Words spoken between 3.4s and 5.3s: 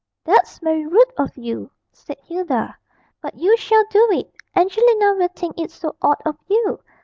shall do it. Angelina will